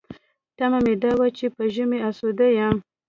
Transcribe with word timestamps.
تمه 0.57 0.79
مې 0.83 0.93
دا 1.03 1.11
وه 1.19 1.27
چې 1.37 1.45
په 1.55 1.63
ژمي 1.73 1.99
اسوده 2.09 2.47
یم. 2.57 2.75